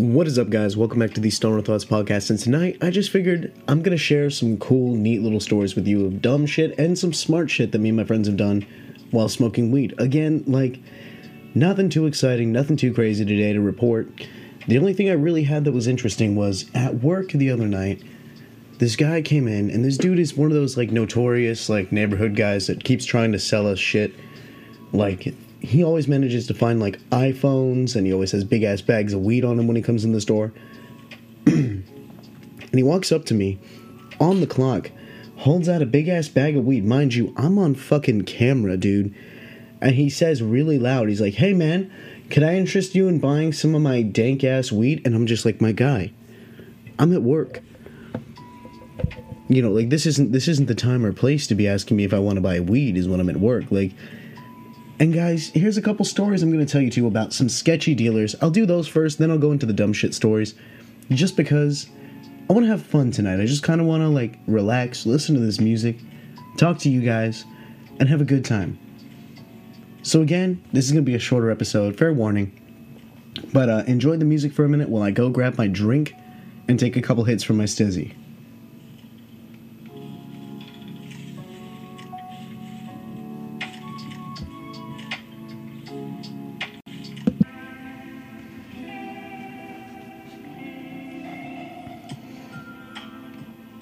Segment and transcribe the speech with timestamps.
[0.00, 0.78] What is up, guys?
[0.78, 2.30] Welcome back to the Stoner Thoughts podcast.
[2.30, 6.06] And tonight, I just figured I'm gonna share some cool, neat little stories with you
[6.06, 8.66] of dumb shit and some smart shit that me and my friends have done
[9.10, 9.92] while smoking weed.
[9.98, 10.78] Again, like,
[11.54, 14.26] nothing too exciting, nothing too crazy today to report.
[14.66, 18.02] The only thing I really had that was interesting was at work the other night,
[18.78, 22.36] this guy came in, and this dude is one of those, like, notorious, like, neighborhood
[22.36, 24.14] guys that keeps trying to sell us shit.
[24.94, 29.12] Like, he always manages to find like iPhones and he always has big ass bags
[29.12, 30.52] of weed on him when he comes in the store.
[31.46, 31.84] and
[32.72, 33.58] he walks up to me
[34.18, 34.90] on the clock,
[35.36, 36.84] holds out a big ass bag of weed.
[36.84, 39.14] Mind you, I'm on fucking camera, dude.
[39.82, 41.90] And he says really loud, he's like, hey man,
[42.30, 45.02] could I interest you in buying some of my dank ass weed?
[45.04, 46.12] And I'm just like, my guy,
[46.98, 47.60] I'm at work.
[49.48, 52.04] You know, like this isn't this isn't the time or place to be asking me
[52.04, 53.64] if I want to buy weed is when I'm at work.
[53.70, 53.92] Like
[55.00, 57.94] and guys, here's a couple stories I'm going to tell you two about some sketchy
[57.94, 58.36] dealers.
[58.42, 60.54] I'll do those first, then I'll go into the dumb shit stories.
[61.10, 61.88] Just because
[62.50, 63.40] I want to have fun tonight.
[63.40, 65.96] I just kind of want to like relax, listen to this music,
[66.58, 67.46] talk to you guys,
[67.98, 68.78] and have a good time.
[70.02, 72.52] So again, this is going to be a shorter episode, fair warning.
[73.54, 76.14] But uh, enjoy the music for a minute while I go grab my drink
[76.68, 78.19] and take a couple hits from my STIIIZY.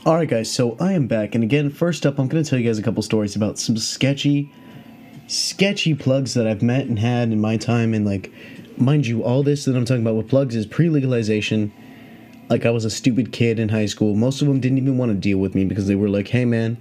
[0.08, 2.64] Alright, guys, so I am back, and again, first up, I'm going to tell you
[2.64, 4.50] guys a couple stories about some sketchy,
[5.26, 7.92] sketchy plugs that I've met and had in my time.
[7.92, 8.32] And, like,
[8.78, 11.74] mind you, all this that I'm talking about with plugs is pre legalization.
[12.48, 14.16] Like, I was a stupid kid in high school.
[14.16, 16.46] Most of them didn't even want to deal with me because they were like, hey,
[16.46, 16.78] man,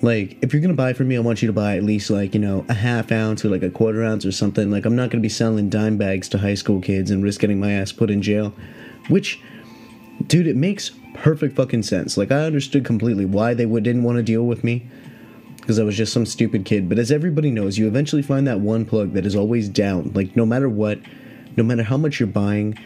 [0.00, 2.32] like, if you're to buy from me, I want you to buy at least, like,
[2.32, 4.70] you know, a half ounce or like a quarter ounce or something.
[4.70, 7.60] Like, I'm not to be selling dime bags to high school kids and risk getting
[7.60, 8.54] my ass put in jail.
[9.10, 9.42] Which,
[10.26, 12.16] dude, it makes perfect fucking sense.
[12.16, 14.86] Like I understood completely why they would, didn't want to deal with me
[15.56, 16.88] because I was just some stupid kid.
[16.88, 20.12] But as everybody knows, you eventually find that one plug that is always down.
[20.14, 21.00] Like no matter what,
[21.56, 22.78] no matter how much you're buying.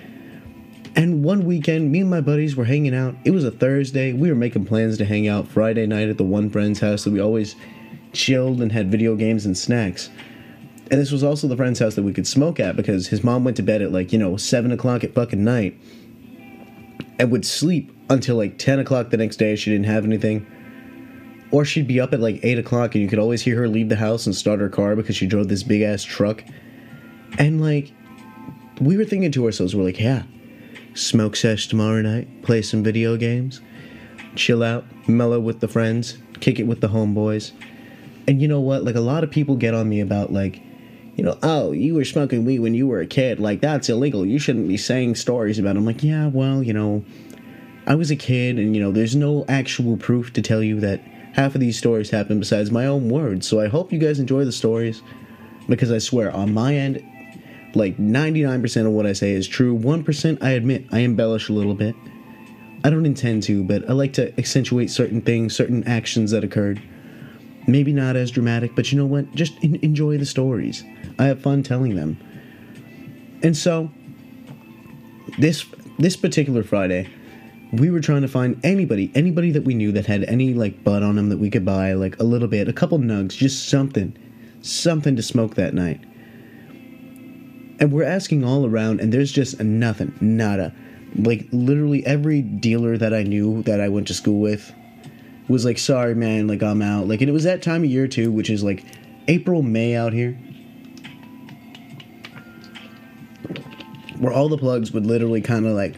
[0.96, 3.14] And one weekend, me and my buddies were hanging out.
[3.24, 4.12] It was a Thursday.
[4.12, 7.12] We were making plans to hang out Friday night at the one friend's house that
[7.12, 7.54] we always
[8.12, 10.10] chilled and had video games and snacks.
[10.90, 13.44] And this was also the friend's house that we could smoke at because his mom
[13.44, 15.78] went to bed at like, you know, 7 o'clock at fucking night
[17.20, 19.54] and would sleep until like 10 o'clock the next day.
[19.54, 20.46] She didn't have anything.
[21.50, 23.90] Or she'd be up at like 8 o'clock and you could always hear her leave
[23.90, 26.42] the house and start her car because she drove this big ass truck.
[27.38, 27.92] And like,
[28.80, 30.22] we were thinking to ourselves, we're like, yeah,
[30.94, 33.60] smoke sesh tomorrow night, play some video games,
[34.34, 37.52] chill out, mellow with the friends, kick it with the homeboys.
[38.26, 38.82] And you know what?
[38.82, 40.62] Like, a lot of people get on me about, like,
[41.20, 43.38] you know, oh, you were smoking weed when you were a kid.
[43.38, 44.24] Like, that's illegal.
[44.24, 45.80] You shouldn't be saying stories about it.
[45.80, 47.04] I'm like, yeah, well, you know,
[47.86, 51.02] I was a kid, and you know, there's no actual proof to tell you that
[51.34, 53.46] half of these stories happened besides my own words.
[53.46, 55.02] So I hope you guys enjoy the stories
[55.68, 57.04] because I swear, on my end,
[57.74, 59.78] like 99% of what I say is true.
[59.78, 61.94] 1% I admit I embellish a little bit.
[62.82, 66.80] I don't intend to, but I like to accentuate certain things, certain actions that occurred.
[67.70, 69.32] Maybe not as dramatic, but you know what?
[69.34, 70.82] Just in- enjoy the stories.
[71.18, 72.18] I have fun telling them.
[73.42, 73.90] And so,
[75.38, 75.64] this
[75.98, 77.08] this particular Friday,
[77.72, 81.02] we were trying to find anybody, anybody that we knew that had any like bud
[81.02, 84.16] on them that we could buy, like a little bit, a couple nugs, just something,
[84.62, 86.00] something to smoke that night.
[87.78, 90.74] And we're asking all around, and there's just nothing, nada.
[91.14, 94.72] Like literally every dealer that I knew that I went to school with
[95.50, 98.06] was like, "Sorry, man, like I'm out." Like, and it was that time of year
[98.06, 98.84] too, which is like
[99.28, 100.32] April, May out here,
[104.18, 105.96] where all the plugs would literally kind of like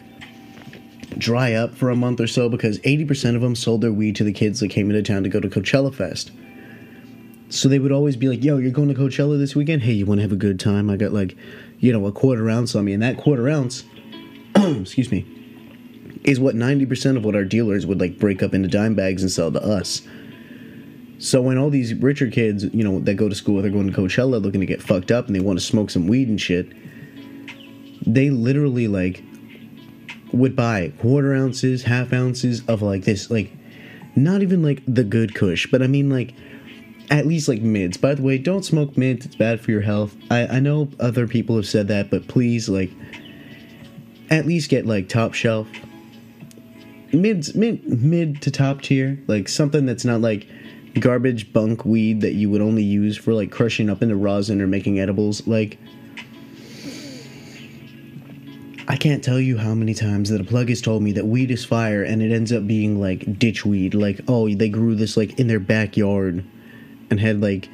[1.17, 4.23] dry up for a month or so because 80% of them sold their weed to
[4.23, 6.31] the kids that came into town to go to Coachella Fest.
[7.49, 9.83] So they would always be like, yo, you're going to Coachella this weekend?
[9.83, 10.89] Hey, you want to have a good time?
[10.89, 11.37] I got like,
[11.77, 12.93] you know, a quarter ounce on me.
[12.93, 13.83] And that quarter ounce,
[14.55, 15.25] excuse me,
[16.23, 19.31] is what 90% of what our dealers would like break up into dime bags and
[19.31, 20.01] sell to us.
[21.19, 23.97] So when all these richer kids, you know, that go to school, they're going to
[23.97, 26.71] Coachella looking to get fucked up and they want to smoke some weed and shit,
[28.05, 29.23] they literally like
[30.33, 33.51] would buy quarter ounces, half ounces of like this, like
[34.15, 36.33] not even like the good kush, but I mean like
[37.09, 37.97] at least like mids.
[37.97, 40.15] By the way, don't smoke mids, it's bad for your health.
[40.31, 42.91] I, I know other people have said that, but please like
[44.29, 45.67] at least get like top shelf.
[47.13, 50.47] Mids mid mid to top tier, like something that's not like
[50.99, 54.67] garbage bunk weed that you would only use for like crushing up into rosin or
[54.67, 55.45] making edibles.
[55.47, 55.77] Like
[58.87, 61.51] I can't tell you how many times that a plug has told me that weed
[61.51, 63.93] is fire and it ends up being like ditch weed.
[63.93, 66.43] Like, oh, they grew this like in their backyard
[67.09, 67.69] and had like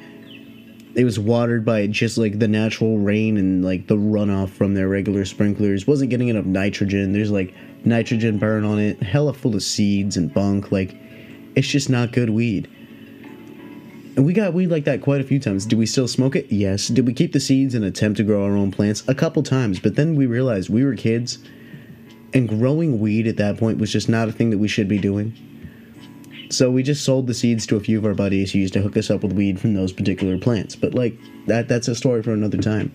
[0.94, 4.88] it was watered by just like the natural rain and like the runoff from their
[4.88, 5.86] regular sprinklers.
[5.86, 7.12] Wasn't getting enough nitrogen.
[7.12, 7.54] There's like
[7.84, 10.72] nitrogen burn on it, hella full of seeds and bunk.
[10.72, 10.96] Like,
[11.54, 12.68] it's just not good weed.
[14.16, 15.64] And we got weed like that quite a few times.
[15.64, 16.50] Did we still smoke it?
[16.50, 16.88] Yes.
[16.88, 19.04] Did we keep the seeds and attempt to grow our own plants?
[19.06, 19.78] A couple times.
[19.78, 21.38] But then we realized we were kids,
[22.34, 24.98] and growing weed at that point was just not a thing that we should be
[24.98, 25.34] doing.
[26.50, 28.82] So we just sold the seeds to a few of our buddies who used to
[28.82, 30.74] hook us up with weed from those particular plants.
[30.74, 31.16] But like
[31.46, 32.92] that that's a story for another time.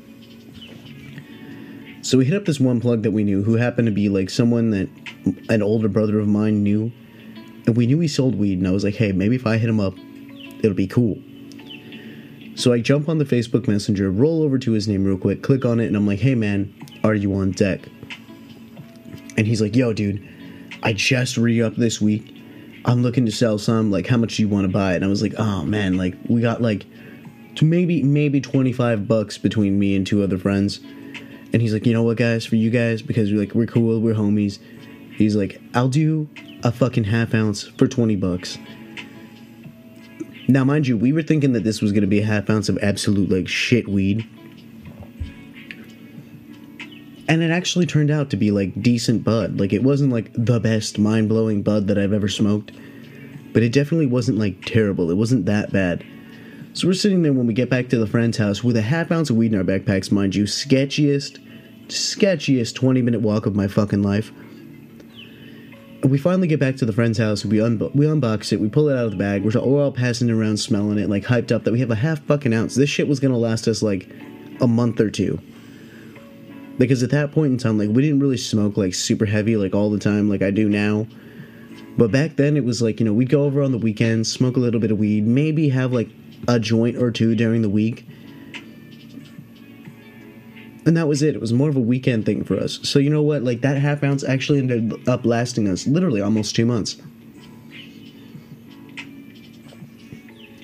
[2.02, 4.30] So we hit up this one plug that we knew who happened to be like
[4.30, 4.90] someone that
[5.50, 6.92] an older brother of mine knew.
[7.66, 9.70] And we knew he sold weed and I was like, "Hey, maybe if I hit
[9.70, 9.96] him up,
[10.60, 11.18] it'll be cool."
[12.56, 15.64] So I jump on the Facebook Messenger, roll over to his name real quick, click
[15.64, 16.74] on it, and I'm like, "Hey man,
[17.06, 17.88] are you on deck?"
[19.38, 20.22] And he's like, "Yo, dude,
[20.84, 22.35] I just re up this week
[22.86, 23.92] I'm looking to sell some.
[23.92, 24.98] Like, how much do you want to buy it?
[24.98, 26.86] And I was like, oh man, like we got like
[27.56, 30.80] to maybe maybe 25 bucks between me and two other friends.
[31.52, 34.00] And he's like, you know what, guys, for you guys, because we're like we're cool,
[34.00, 34.60] we're homies.
[35.16, 36.30] He's like, I'll do
[36.64, 38.58] a fucking half ounce for 20 bucks.
[40.48, 42.78] Now, mind you, we were thinking that this was gonna be a half ounce of
[42.84, 44.28] absolute like shit weed.
[47.28, 49.60] And it actually turned out to be like decent bud.
[49.60, 52.72] Like it wasn't like the best mind blowing bud that I've ever smoked,
[53.52, 55.10] but it definitely wasn't like terrible.
[55.10, 56.06] It wasn't that bad.
[56.74, 59.12] So we're sitting there when we get back to the friend's house with a half
[59.12, 61.40] ounce of weed in our backpacks, mind you, sketchiest,
[61.88, 64.32] sketchiest 20 minute walk of my fucking life.
[66.04, 67.44] We finally get back to the friend's house.
[67.44, 68.60] We un- we unbox it.
[68.60, 69.44] We pull it out of the bag.
[69.44, 72.24] We're all passing it around, smelling it, like hyped up that we have a half
[72.26, 72.76] fucking ounce.
[72.76, 74.08] This shit was gonna last us like
[74.62, 75.40] a month or two
[76.78, 79.74] because at that point in time like we didn't really smoke like super heavy like
[79.74, 81.08] all the time like i do now.
[81.98, 84.58] But back then it was like you know we'd go over on the weekends smoke
[84.58, 86.10] a little bit of weed maybe have like
[86.48, 88.06] a joint or two during the week.
[90.86, 91.34] And that was it.
[91.34, 92.80] It was more of a weekend thing for us.
[92.84, 93.42] So you know what?
[93.42, 96.98] Like that half ounce actually ended up lasting us literally almost two months.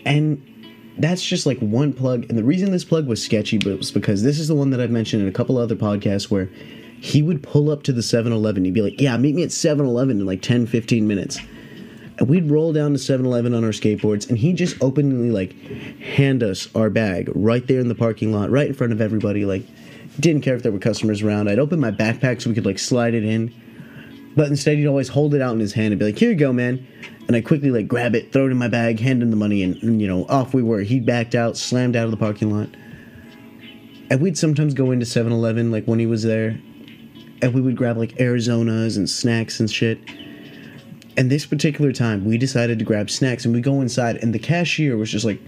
[0.06, 0.46] And
[1.02, 2.26] that's just like one plug.
[2.30, 4.92] And the reason this plug was sketchy was because this is the one that I've
[4.92, 6.50] mentioned in a couple other podcasts where
[7.00, 8.66] he would pull up to the 7 Eleven.
[8.66, 11.40] He'd be like, Yeah, meet me at 7 Eleven in like 10, 15 minutes.
[12.20, 15.54] And we'd roll down to 7 Eleven on our skateboards, and he'd just openly like
[16.00, 19.46] hand us our bag right there in the parking lot, right in front of everybody.
[19.46, 19.64] Like,
[20.20, 21.50] didn't care if there were customers around.
[21.50, 23.54] I'd open my backpack so we could like slide it in.
[24.36, 26.36] But instead, he'd always hold it out in his hand and be like, Here you
[26.36, 26.86] go, man
[27.32, 29.64] and I quickly like grab it, throw it in my bag, hand him the money,
[29.64, 30.82] and, and you know off we were.
[30.82, 32.68] He backed out, slammed out of the parking lot,
[34.10, 36.60] and we'd sometimes go into 7-Eleven like when he was there,
[37.42, 39.98] and we would grab like Arizonas and snacks and shit.
[41.16, 44.40] And this particular time, we decided to grab snacks, and we go inside, and the
[44.40, 45.40] cashier was just like.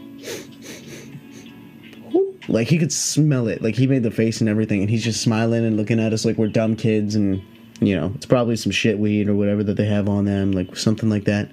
[2.49, 3.61] Like he could smell it.
[3.61, 6.23] Like he made the face and everything, and he's just smiling and looking at us
[6.23, 7.41] like we're dumb kids, and
[7.81, 10.77] you know, it's probably some shit weed or whatever that they have on them, like
[10.77, 11.49] something like that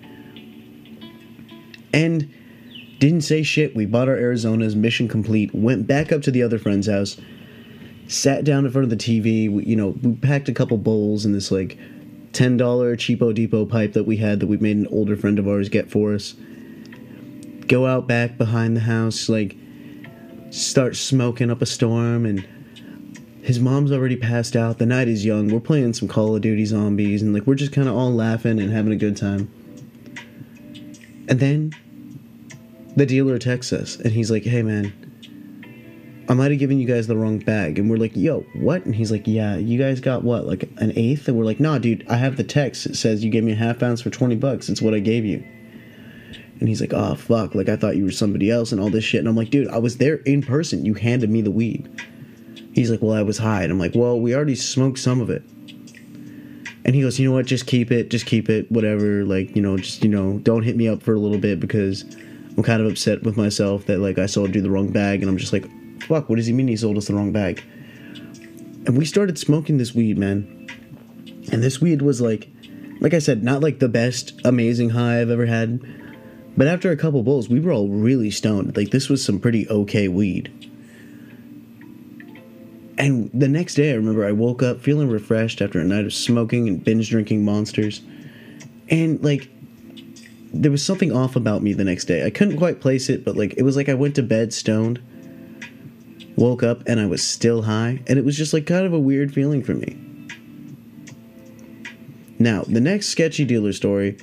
[1.93, 2.33] and
[2.99, 3.75] didn't say shit.
[3.75, 5.55] We bought our Arizonas, mission complete.
[5.55, 7.17] Went back up to the other friend's house,
[8.07, 9.51] sat down in front of the TV.
[9.51, 11.79] We, you know, we packed a couple bowls in this like
[12.33, 15.49] ten dollar cheapo depot pipe that we had that we made an older friend of
[15.49, 16.35] ours get for us.
[17.67, 19.57] Go out back behind the house, like
[20.51, 22.47] start smoking up a storm, and
[23.43, 24.79] his mom's already passed out.
[24.79, 25.49] The night is young.
[25.49, 28.61] We're playing some Call of Duty zombies, and like we're just kind of all laughing
[28.61, 29.51] and having a good time.
[31.29, 31.73] And then
[33.01, 34.93] the dealer texts us and he's like, hey man,
[36.29, 37.79] I might have given you guys the wrong bag.
[37.79, 38.85] And we're like, yo, what?
[38.85, 41.27] And he's like, yeah, you guys got what, like an eighth?
[41.27, 42.85] And we're like, nah, dude, I have the text.
[42.85, 44.69] It says you gave me a half ounce for 20 bucks.
[44.69, 45.43] It's what I gave you.
[46.61, 47.55] And he's like, oh, fuck.
[47.55, 49.21] Like, I thought you were somebody else and all this shit.
[49.21, 50.85] And I'm like, dude, I was there in person.
[50.85, 51.89] You handed me the weed.
[52.75, 53.63] He's like, well, I was high.
[53.63, 55.43] And I'm like, well, we already smoked some of it.
[56.85, 57.47] And he goes, you know what?
[57.47, 58.11] Just keep it.
[58.11, 58.71] Just keep it.
[58.71, 59.25] Whatever.
[59.25, 62.05] Like, you know, just, you know, don't hit me up for a little bit because
[62.61, 65.23] I'm kind of upset with myself that, like, I sold you the wrong bag.
[65.23, 65.65] And I'm just like,
[66.03, 67.65] fuck, what does he mean he sold us the wrong bag?
[68.85, 70.69] And we started smoking this weed, man.
[71.51, 72.51] And this weed was like,
[73.01, 75.81] like I said, not like the best, amazing high I've ever had.
[76.55, 78.77] But after a couple bowls, we were all really stoned.
[78.77, 80.53] Like, this was some pretty okay weed.
[82.99, 86.13] And the next day, I remember I woke up feeling refreshed after a night of
[86.13, 88.03] smoking and binge drinking monsters.
[88.91, 89.49] And like,
[90.53, 92.25] there was something off about me the next day.
[92.25, 95.01] I couldn't quite place it, but like, it was like I went to bed stoned,
[96.37, 98.03] woke up, and I was still high.
[98.07, 99.97] And it was just like kind of a weird feeling for me.
[102.39, 104.17] Now, the next sketchy dealer story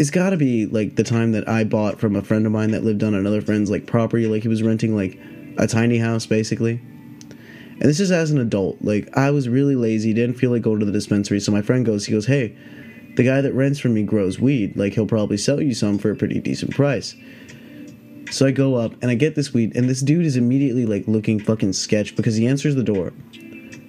[0.00, 2.70] it's got to be like the time that I bought from a friend of mine
[2.70, 5.20] that lived on another friend's like property like he was renting like
[5.58, 6.80] a tiny house basically.
[6.80, 8.78] And this is as an adult.
[8.80, 11.84] Like I was really lazy, didn't feel like going to the dispensary, so my friend
[11.84, 12.56] goes, he goes, "Hey,
[13.20, 14.74] the guy that rents from me grows weed.
[14.78, 17.14] Like he'll probably sell you some for a pretty decent price."
[18.30, 21.06] So I go up and I get this weed, and this dude is immediately like
[21.06, 23.12] looking fucking sketch because he answers the door,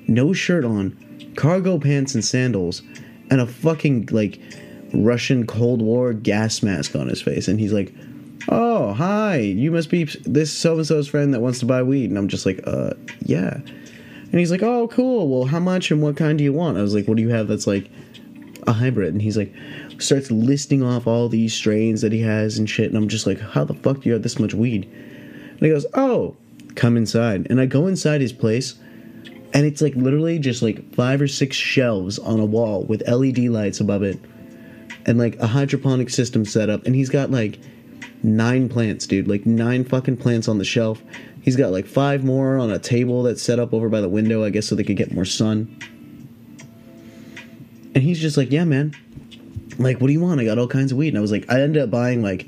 [0.05, 0.97] no shirt on,
[1.37, 2.81] cargo pants and sandals,
[3.29, 4.37] and a fucking like
[4.93, 7.93] Russian Cold War gas mask on his face, and he's like,
[8.49, 12.09] "Oh, hi, you must be this so and so's friend that wants to buy weed."
[12.09, 13.61] And I'm just like, "Uh, yeah."
[14.31, 15.29] And he's like, "Oh, cool.
[15.29, 17.29] Well, how much and what kind do you want?" I was like, "What do you
[17.29, 17.89] have that's like
[18.67, 19.53] a hybrid?" And he's like,
[19.99, 22.87] starts listing off all these strains that he has and shit.
[22.87, 25.69] And I'm just like, "How the fuck do you have this much weed?" And he
[25.69, 26.35] goes, "Oh,
[26.75, 28.75] come inside." And I go inside his place
[29.53, 33.39] and it's like literally just like five or six shelves on a wall with LED
[33.39, 34.19] lights above it
[35.05, 37.59] and like a hydroponic system set up and he's got like
[38.23, 41.01] nine plants dude like nine fucking plants on the shelf
[41.41, 44.43] he's got like five more on a table that's set up over by the window
[44.43, 45.77] i guess so they could get more sun
[47.93, 48.95] and he's just like yeah man.
[49.77, 50.39] Like what do you want?
[50.39, 51.09] I got all kinds of weed.
[51.09, 52.47] And i was like i ended up buying like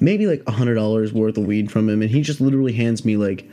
[0.00, 2.02] maybe like a hundred dollars worth of weed from him.
[2.02, 3.48] And he just literally hands me like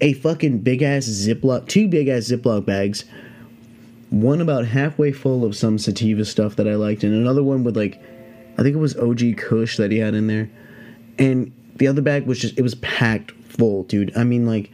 [0.00, 3.04] a fucking big ass ziploc two big ass ziploc bags
[4.10, 7.76] one about halfway full of some sativa stuff that I liked, and another one with
[7.76, 8.00] like,
[8.56, 10.50] I think it was OG Kush that he had in there,
[11.18, 14.16] and the other bag was just it was packed full, dude.
[14.16, 14.70] I mean like,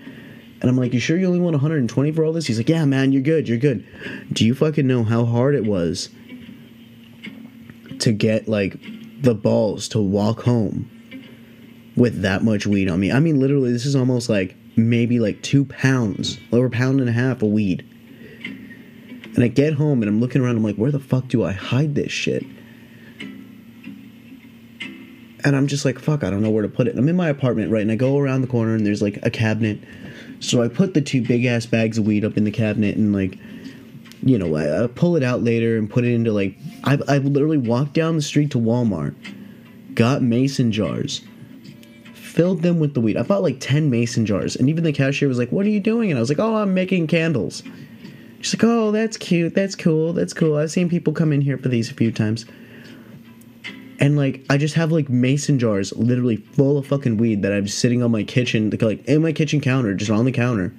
[0.65, 2.47] and I'm like, you sure you only want 120 for all this?
[2.47, 3.87] He's like, yeah, man, you're good, you're good.
[4.33, 6.09] Do you fucking know how hard it was
[7.99, 8.77] to get like
[9.23, 10.91] the balls to walk home
[11.97, 13.13] with that much weed on me?
[13.13, 17.09] I mean, literally, this is almost like maybe like two pounds, over a pound and
[17.09, 17.87] a half of weed
[19.35, 21.53] and I get home and I'm looking around, I'm like, where the fuck do I
[21.53, 22.45] hide this shit?
[25.45, 26.91] And I'm just like, fuck, I don't know where to put it.
[26.91, 27.83] And I'm in my apartment, right?
[27.83, 29.81] And I go around the corner and there's like a cabinet.
[30.45, 33.15] So I put the two big ass bags of weed up in the cabinet and
[33.15, 33.39] like,
[34.23, 37.19] you know, I, I pull it out later and put it into like, I, I
[37.19, 39.15] literally walked down the street to Walmart,
[39.95, 41.23] got mason jars,
[42.13, 43.17] filled them with the weed.
[43.17, 44.57] I bought like 10 mason jars.
[44.57, 46.11] And even the cashier was like, what are you doing?
[46.11, 47.63] And I was like, oh, I'm making candles.
[48.41, 49.55] She's like, oh, that's cute.
[49.55, 50.13] That's cool.
[50.13, 50.57] That's cool.
[50.57, 52.45] I've seen people come in here for these a few times.
[54.01, 57.69] And like, I just have like mason jars literally full of fucking weed that I'm
[57.69, 60.75] sitting on my kitchen, like in my kitchen counter, just on the counter.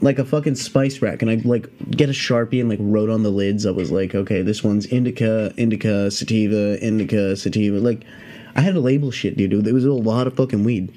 [0.00, 1.22] Like a fucking spice rack.
[1.22, 3.66] And I like get a sharpie and like wrote on the lids.
[3.66, 7.78] I was like, okay, this one's indica, indica, sativa, indica, sativa.
[7.78, 8.04] Like,
[8.54, 9.64] I had to label shit, dude.
[9.64, 10.92] There was a lot of fucking weed.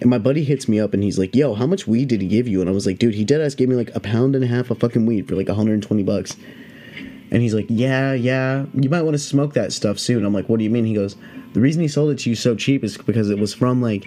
[0.00, 2.28] And my buddy hits me up and he's like, "Yo, how much weed did he
[2.28, 4.34] give you?" And I was like, "Dude, he dead ass gave me like a pound
[4.34, 6.36] and a half of fucking weed for like 120 bucks."
[7.30, 10.48] And he's like, "Yeah, yeah, you might want to smoke that stuff soon." I'm like,
[10.48, 11.16] "What do you mean?" He goes,
[11.52, 14.06] "The reason he sold it to you so cheap is because it was from like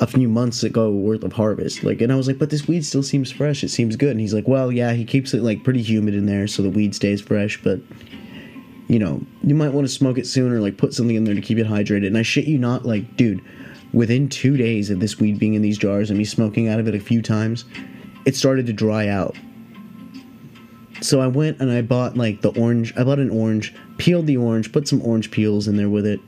[0.00, 2.84] a few months ago worth of harvest." Like, and I was like, "But this weed
[2.84, 3.64] still seems fresh.
[3.64, 6.26] It seems good." And he's like, "Well, yeah, he keeps it like pretty humid in
[6.26, 7.80] there so the weed stays fresh, but."
[8.86, 11.40] You know, you might want to smoke it sooner, like put something in there to
[11.40, 12.06] keep it hydrated.
[12.06, 13.40] And I shit you not, like, dude,
[13.94, 16.86] within two days of this weed being in these jars and me smoking out of
[16.86, 17.64] it a few times,
[18.26, 19.36] it started to dry out.
[21.04, 22.94] So I went and I bought like the orange.
[22.96, 26.18] I bought an orange, peeled the orange, put some orange peels in there with it,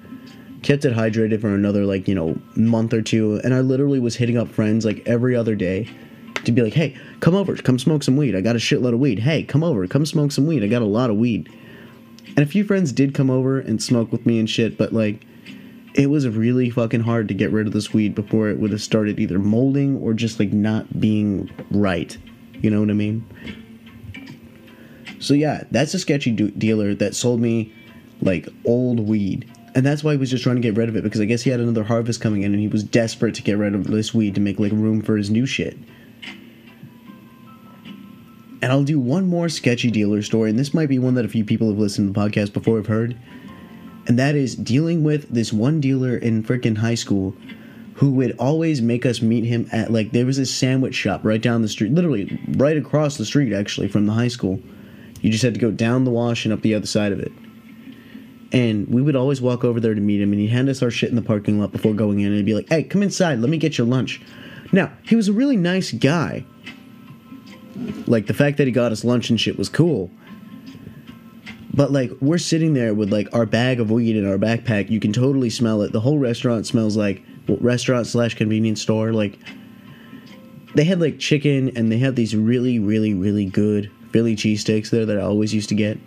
[0.62, 4.16] kept it hydrated for another like you know month or two, and I literally was
[4.16, 5.88] hitting up friends like every other day
[6.45, 8.37] to be like, hey, come over, come smoke some weed.
[8.37, 9.21] I got a shitload of weed.
[9.21, 10.62] Hey, come over, come smoke some weed.
[10.62, 11.50] I got a lot of weed.
[12.37, 15.26] And a few friends did come over and smoke with me and shit, but like
[15.95, 18.83] it was really fucking hard to get rid of this weed before it would have
[18.83, 22.14] started either molding or just like not being right.
[22.61, 23.25] You know what I mean?
[25.26, 27.73] So yeah, that's a sketchy do- dealer that sold me
[28.21, 29.50] like old weed.
[29.75, 31.42] And that's why he was just trying to get rid of it because I guess
[31.42, 34.14] he had another harvest coming in and he was desperate to get rid of this
[34.14, 35.76] weed to make like room for his new shit.
[38.62, 41.28] And I'll do one more sketchy dealer story, and this might be one that a
[41.28, 43.16] few people have listened to the podcast before have heard
[44.06, 47.35] and that is dealing with this one dealer in freaking high school
[47.95, 51.40] who would always make us meet him at like there was this sandwich shop right
[51.40, 54.61] down the street, literally right across the street actually from the high school.
[55.21, 57.33] You just had to go down the wash and up the other side of it.
[58.53, 60.91] And we would always walk over there to meet him, and he'd hand us our
[60.91, 63.41] shit in the parking lot before going in, and he'd be like, "Hey, come inside,
[63.41, 64.21] let me get your lunch."
[64.73, 66.45] Now he was a really nice guy.
[68.07, 70.11] Like the fact that he got us lunch and shit was cool
[71.77, 74.89] but like we're sitting there with like our bag of weed in our backpack.
[74.89, 75.93] You can totally smell it.
[75.93, 79.13] The whole restaurant smells like well, restaurant slash convenience store.
[79.13, 79.39] Like
[80.75, 85.05] they had like chicken and they had these really really really good Philly cheesesteaks there
[85.05, 85.99] that I always used to get.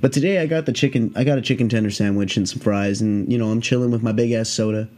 [0.00, 1.12] But today I got the chicken.
[1.14, 4.02] I got a chicken tender sandwich and some fries, and you know I'm chilling with
[4.02, 4.88] my big ass soda.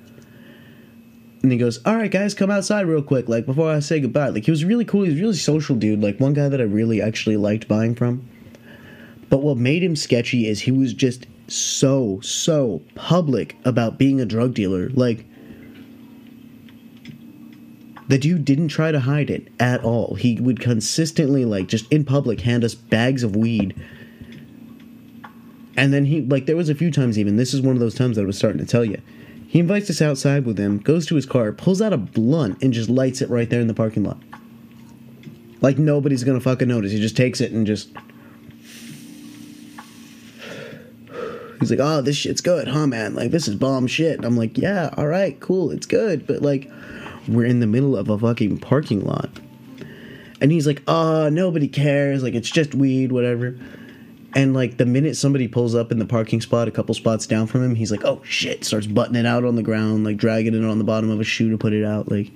[1.42, 4.30] And he goes, "All right, guys, come outside real quick, like before I say goodbye."
[4.30, 5.02] Like he was really cool.
[5.02, 6.02] He was really social dude.
[6.02, 8.26] Like one guy that I really actually liked buying from.
[9.28, 14.24] But what made him sketchy is he was just so so public about being a
[14.24, 14.88] drug dealer.
[14.88, 15.26] Like
[18.08, 20.14] the dude didn't try to hide it at all.
[20.14, 23.74] He would consistently like just in public hand us bags of weed.
[25.76, 27.94] And then he like there was a few times even this is one of those
[27.94, 29.00] times that I was starting to tell you.
[29.48, 32.72] He invites us outside with him, goes to his car, pulls out a blunt and
[32.72, 34.18] just lights it right there in the parking lot.
[35.60, 36.92] Like nobody's gonna fucking notice.
[36.92, 37.88] He just takes it and just
[41.58, 43.14] He's like, "Oh, this shit's good, huh, man?
[43.14, 46.42] Like, this is bomb shit." And I'm like, "Yeah, all right, cool, it's good, but
[46.42, 46.70] like,
[47.28, 49.30] we're in the middle of a fucking parking lot."
[50.40, 52.22] And he's like, "Oh, nobody cares.
[52.22, 53.56] Like, it's just weed, whatever."
[54.34, 57.46] And like the minute somebody pulls up in the parking spot, a couple spots down
[57.46, 60.54] from him, he's like, "Oh shit!" Starts butting it out on the ground, like dragging
[60.54, 62.10] it on the bottom of a shoe to put it out.
[62.10, 62.30] Like,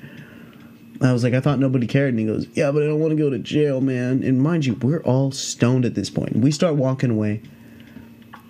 [1.02, 3.10] I was like, I thought nobody cared, and he goes, "Yeah, but I don't want
[3.10, 6.36] to go to jail, man." And mind you, we're all stoned at this point.
[6.36, 7.42] We start walking away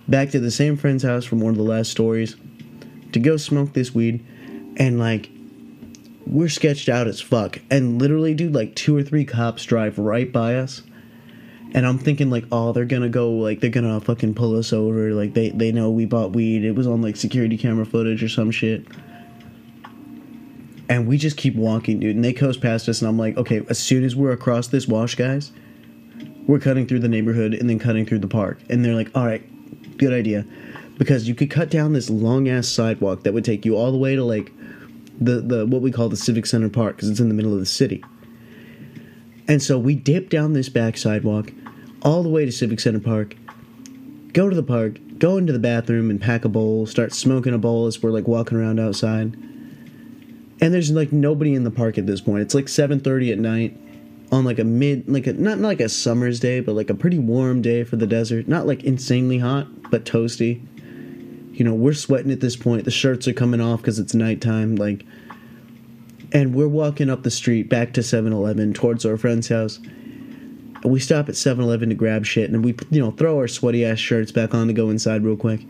[0.07, 2.37] back to the same friend's house from one of the last stories
[3.11, 4.23] to go smoke this weed
[4.77, 5.29] and like
[6.31, 7.59] we're sketched out as fuck.
[7.69, 10.81] And literally dude like two or three cops drive right by us.
[11.73, 15.11] And i'm thinking like oh they're gonna go like they're gonna fucking pull us over.
[15.11, 16.63] Like they they know we bought weed.
[16.63, 18.85] It was on like security camera footage or some shit.
[20.89, 22.15] And we just keep walking dude.
[22.15, 24.87] And they coast past us and i'm like okay as soon as we're across this
[24.87, 25.51] wash guys
[26.47, 28.59] we're cutting through the neighborhood and then cutting through the park.
[28.69, 29.43] And they're like all right
[29.97, 30.45] good idea.
[30.97, 33.97] Because you could cut down this long ass sidewalk that would take you all the
[33.97, 34.51] way to like
[35.21, 37.59] the the what we call the civic center park because it's in the middle of
[37.59, 38.03] the city.
[39.47, 41.51] And so we dip down this back sidewalk
[42.01, 43.35] all the way to civic center park
[44.33, 47.57] go to the park go into the bathroom and pack a bowl start smoking a
[47.57, 49.35] bowl as we're like walking around outside.
[50.63, 52.43] And there's like nobody in the park at this point.
[52.43, 53.77] It's like 7.30 at night
[54.31, 56.95] on like a mid like a not, not like a summer's day but like a
[56.95, 58.47] pretty warm day for the desert.
[58.47, 60.65] Not like insanely hot but toasty.
[61.53, 62.85] You know we're sweating at this point.
[62.85, 65.05] The shirts are coming off because it's nighttime like
[66.33, 69.79] and we're walking up the street back to 7-eleven towards our friend's house
[70.83, 73.99] we stop at 7-eleven to grab shit and we you know throw our sweaty ass
[73.99, 75.61] shirts back on to go inside real quick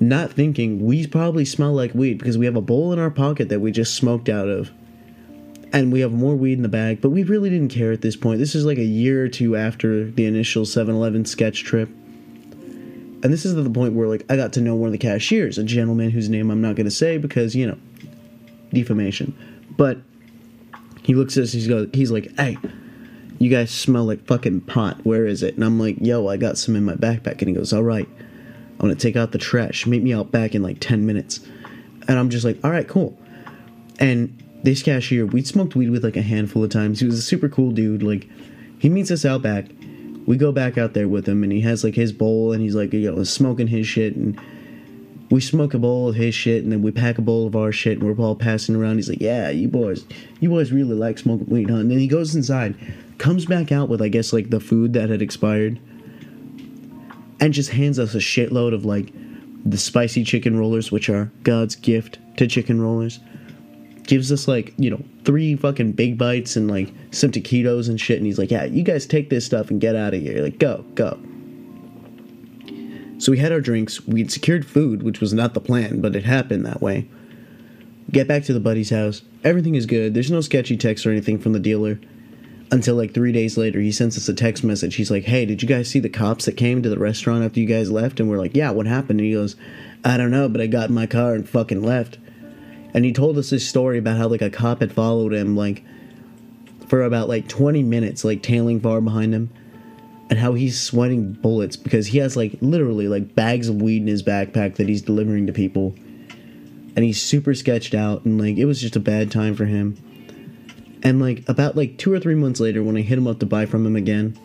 [0.00, 3.48] not thinking we probably smell like weed because we have a bowl in our pocket
[3.48, 4.70] that we just smoked out of
[5.72, 8.14] and we have more weed in the bag, but we really didn't care at this
[8.14, 8.38] point.
[8.38, 11.88] This is like a year or two after the initial 7 Eleven sketch trip.
[13.24, 15.56] And this is the point where like I got to know one of the cashiers,
[15.56, 17.78] a gentleman whose name I'm not gonna say because, you know,
[18.72, 19.36] defamation.
[19.76, 19.98] But
[21.02, 22.56] he looks at us, he's go he's like, Hey,
[23.38, 25.04] you guys smell like fucking pot.
[25.04, 25.54] Where is it?
[25.54, 27.38] And I'm like, yo, I got some in my backpack.
[27.40, 29.86] And he goes, All right, I'm gonna take out the trash.
[29.86, 31.40] Meet me out back in like 10 minutes.
[32.08, 33.18] And I'm just like, All right, cool.
[33.98, 37.00] And this cashier, we smoked weed with like a handful of times.
[37.00, 38.02] He was a super cool dude.
[38.02, 38.28] Like,
[38.78, 39.66] he meets us out back.
[40.26, 42.74] We go back out there with him, and he has like his bowl, and he's
[42.74, 44.40] like, you know, smoking his shit, and
[45.32, 47.72] we smoke a bowl of his shit, and then we pack a bowl of our
[47.72, 48.96] shit, and we're all passing around.
[48.96, 50.04] He's like, yeah, you boys,
[50.40, 51.76] you boys really like smoking weed, huh?
[51.76, 52.76] And then he goes inside,
[53.16, 55.80] comes back out with, I guess, like the food that had expired,
[57.40, 59.10] and just hands us a shitload of like
[59.64, 63.18] the spicy chicken rollers, which are God's gift to chicken rollers
[64.02, 68.16] gives us like you know three fucking big bites and like some taquitos and shit
[68.16, 70.58] and he's like yeah you guys take this stuff and get out of here like
[70.58, 71.16] go go
[73.22, 76.24] so we had our drinks we'd secured food which was not the plan but it
[76.24, 77.08] happened that way.
[78.10, 79.22] Get back to the buddy's house.
[79.44, 80.12] Everything is good.
[80.12, 82.00] There's no sketchy text or anything from the dealer.
[82.72, 84.96] Until like three days later he sends us a text message.
[84.96, 87.60] He's like hey did you guys see the cops that came to the restaurant after
[87.60, 88.18] you guys left?
[88.18, 89.20] And we're like yeah what happened?
[89.20, 89.54] And he goes
[90.04, 92.18] i don't know but i got in my car and fucking left.
[92.92, 95.84] And he told us this story about how like a cop had followed him like
[96.88, 99.50] for about like 20 minutes like tailing far behind him
[100.32, 104.06] and how he's sweating bullets because he has like literally like bags of weed in
[104.06, 105.94] his backpack that he's delivering to people.
[106.96, 109.94] And he's super sketched out and like it was just a bad time for him.
[111.02, 113.46] And like about like two or three months later when i hit him up to
[113.46, 114.38] buy from him again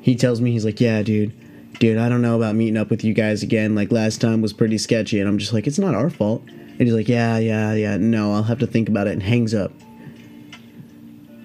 [0.00, 1.32] he tells me he's like yeah dude.
[1.80, 3.74] Dude i don't know about meeting up with you guys again.
[3.74, 5.18] Like last time was pretty sketchy.
[5.18, 6.44] And i'm just like it's not our fault.
[6.46, 7.96] And he's like yeah yeah yeah.
[7.96, 9.14] No i'll have to think about it.
[9.14, 9.72] And hangs up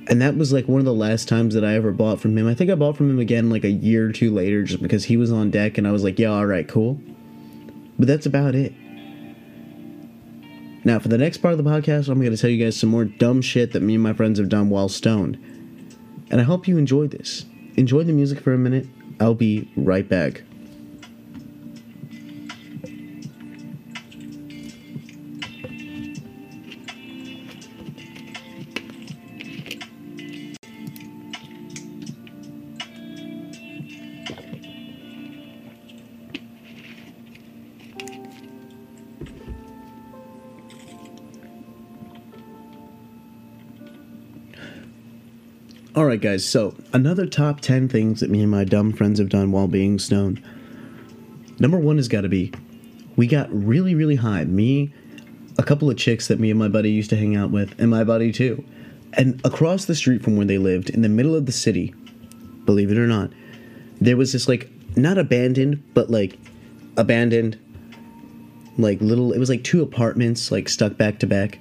[0.08, 2.48] and that was like one of the last times that i ever bought from him
[2.48, 5.06] i think i bought from him again like a year or two later just because
[5.06, 7.00] he was on deck and i was like yeah all right cool
[8.00, 8.74] but that's about it
[10.84, 12.90] now for the next part of the podcast i'm going to tell you guys some
[12.90, 15.38] more dumb shit that me and my friends have done while stoned
[16.32, 17.46] And I hope you enjoy this.
[17.76, 18.88] Enjoy the music for a minute.
[19.20, 20.44] I'll be right back.
[46.12, 46.43] Right, guys.
[46.43, 49.97] So another top ten things that me and my dumb friends have done while being
[49.97, 50.43] stoned.
[51.58, 52.52] Number one has got to be,
[53.15, 54.43] we got really, really high.
[54.43, 54.93] Me,
[55.58, 57.89] a couple of chicks that me and my buddy used to hang out with, and
[57.89, 58.62] my buddy too.
[59.13, 61.95] And across the street from where they lived, in the middle of the city,
[62.65, 63.32] believe it or not,
[64.02, 66.38] there was this like not abandoned, but like
[66.97, 67.58] abandoned,
[68.78, 69.32] like little.
[69.32, 71.60] It was like two apartments like stuck back to back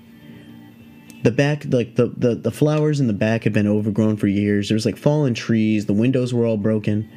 [1.22, 4.68] the back like the, the the flowers in the back had been overgrown for years.
[4.68, 5.86] There was like fallen trees.
[5.86, 7.10] The windows were all broken.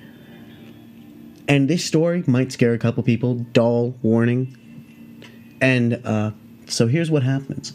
[1.47, 3.35] And this story might scare a couple people.
[3.53, 4.57] Doll warning.
[5.61, 6.31] And uh
[6.67, 7.73] so here's what happens.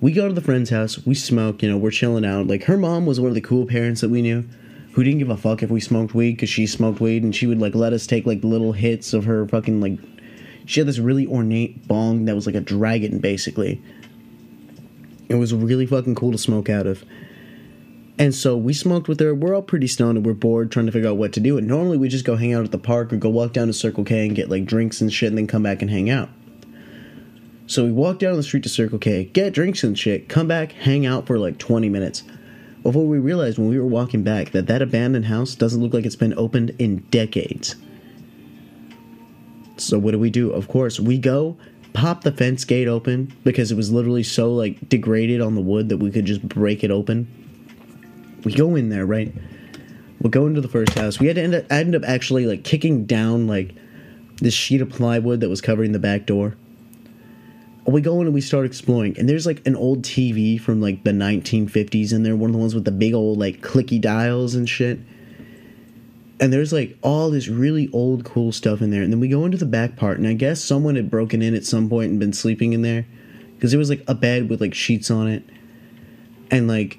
[0.00, 1.04] We go to the friend's house.
[1.04, 2.46] We smoke you know we're chilling out.
[2.46, 4.44] Like her mom was one of the cool parents that we knew
[4.92, 7.46] who didn't give a fuck if we smoked weed because she smoked weed and she
[7.46, 9.98] would like let us take like little hits of her fucking like
[10.64, 13.82] she had this really ornate bong that was like a dragon basically
[15.28, 17.04] it was really fucking cool to smoke out of.
[18.18, 19.34] And so we smoked with her.
[19.34, 21.58] We're all pretty stoned and we're bored trying to figure out what to do.
[21.58, 23.72] And normally we just go hang out at the park or go walk down to
[23.72, 26.30] Circle K and get like drinks and shit and then come back and hang out.
[27.66, 30.72] So we walk down the street to Circle K, get drinks and shit, come back,
[30.72, 32.22] hang out for like 20 minutes.
[32.82, 36.06] Before we realized when we were walking back that that abandoned house doesn't look like
[36.06, 37.74] it's been opened in decades.
[39.76, 40.52] So what do we do?
[40.52, 41.56] Of course, we go
[41.96, 45.88] pop the fence gate open because it was literally so like degraded on the wood
[45.88, 47.26] that we could just break it open.
[48.44, 49.34] We go in there, right?
[50.20, 51.18] We'll go into the first house.
[51.18, 53.74] We had to end up, up actually like kicking down like
[54.42, 56.54] this sheet of plywood that was covering the back door.
[57.86, 61.04] We go in and we start exploring, and there's like an old TV from like
[61.04, 64.54] the 1950s in there, one of the ones with the big old like clicky dials
[64.54, 64.98] and shit
[66.38, 69.02] and there's like all this really old cool stuff in there.
[69.02, 71.54] And then we go into the back part and i guess someone had broken in
[71.54, 73.06] at some point and been sleeping in there
[73.54, 75.42] because it was like a bed with like sheets on it.
[76.50, 76.98] And like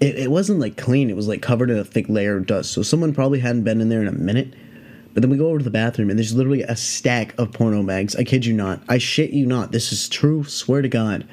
[0.00, 1.10] it, it wasn't like clean.
[1.10, 2.72] It was like covered in a thick layer of dust.
[2.72, 4.54] So someone probably hadn't been in there in a minute.
[5.12, 7.82] But then we go over to the bathroom and there's literally a stack of porno
[7.82, 8.82] mags i kid you not.
[8.88, 9.72] I shit you not.
[9.72, 10.44] This is true.
[10.44, 11.26] Swear to god.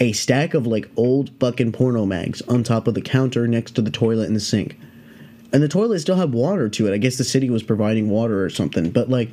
[0.00, 3.82] A stack of like old fucking porno mags on top of the counter next to
[3.82, 4.76] the toilet and the sink
[5.52, 6.94] and the toilet still had water to it.
[6.94, 9.30] I guess the city was providing water or something, but like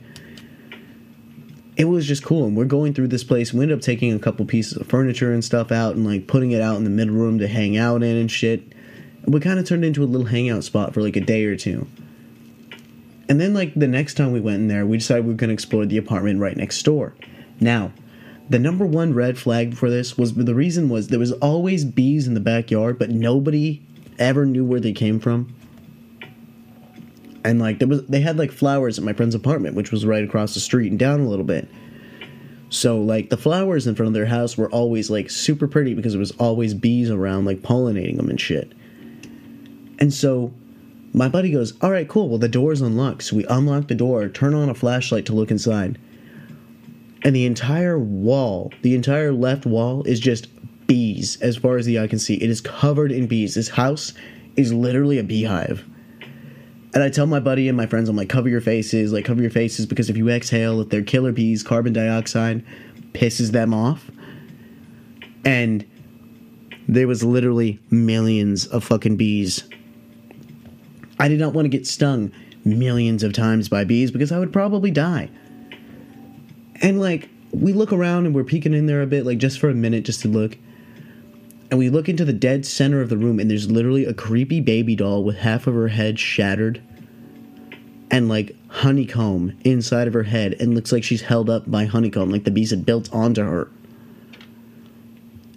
[1.75, 2.45] it was just cool.
[2.45, 3.53] And we're going through this place.
[3.53, 6.51] We ended up taking a couple pieces of furniture and stuff out and like putting
[6.51, 8.73] it out in the middle room to hang out in and shit.
[9.25, 11.87] we kind of turned into a little hangout spot for like a day or two.
[13.29, 15.49] And then like the next time we went in there, we decided we were going
[15.49, 17.13] to explore the apartment right next door.
[17.59, 17.91] Now,
[18.49, 22.25] the number one red flag for this was the reason was there was always bees
[22.25, 23.83] in the backyard, but nobody
[24.17, 25.53] ever knew where they came from
[27.47, 30.23] and like there was they had like flowers at my friend's apartment which was right
[30.23, 31.67] across the street and down a little bit.
[32.69, 36.11] So like the flowers in front of their house were always like super pretty because
[36.11, 38.73] there was always bees around like pollinating them and shit.
[39.99, 40.53] And so
[41.13, 42.27] my buddy goes all right cool.
[42.27, 43.23] Well the door's unlocked.
[43.23, 45.97] So we unlock the door turn on a flashlight to look inside.
[47.23, 50.47] And the entire wall the entire left wall is just
[50.85, 52.35] bees as far as the eye can see.
[52.35, 53.55] It is covered in bees.
[53.55, 54.13] This house
[54.57, 55.85] is literally a beehive
[56.93, 59.41] and I tell my buddy and my friends, I'm like, cover your faces, like cover
[59.41, 62.65] your faces because if you exhale, if they're killer bees, carbon dioxide
[63.13, 64.09] pisses them off.
[65.43, 65.85] And
[66.87, 69.63] there was literally millions of fucking bees.
[71.19, 72.31] I did not want to get stung
[72.63, 75.29] millions of times by bees because I would probably die.
[76.81, 79.69] And like, we look around and we're peeking in there a bit, like just for
[79.69, 80.57] a minute, just to look.
[81.69, 84.61] And we look into the dead center of the room, and there's literally a creepy
[84.61, 86.81] baby doll with half of her head shattered
[88.09, 92.29] and like honeycomb inside of her head and looks like she's held up by honeycomb
[92.29, 93.69] like the bees had built onto her.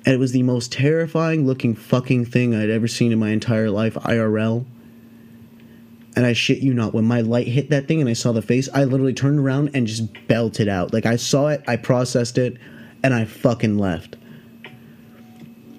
[0.05, 3.71] And it was the most terrifying looking fucking thing i'd ever seen in my entire
[3.71, 4.65] life irl
[6.17, 8.43] and i shit you not when my light hit that thing and i saw the
[8.43, 10.93] face i literally turned around and just belted out.
[10.93, 12.57] Like i saw it i processed it
[13.03, 14.17] and i fucking left